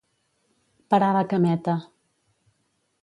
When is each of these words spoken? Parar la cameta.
Parar 0.93 1.11
la 1.17 1.23
cameta. 1.35 1.77